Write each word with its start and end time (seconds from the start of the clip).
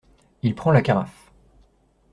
Il 0.41 0.55
prend 0.55 0.71
la 0.71 0.81
carafe. 0.81 1.31